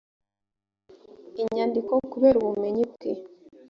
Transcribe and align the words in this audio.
inyandiko 1.41 1.91
kubera 2.11 2.37
ubumenyi 2.41 2.83
bwe 2.93 3.11